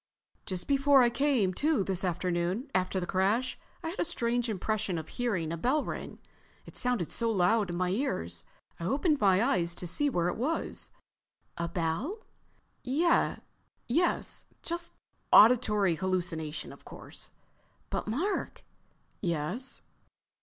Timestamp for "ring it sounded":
5.83-7.11